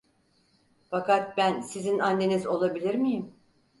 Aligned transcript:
Fakat 0.89 1.37
ben 1.37 1.61
sizin 1.61 1.99
anneniz 1.99 2.47
olabilir 2.47 2.95
miyim? 2.95 3.35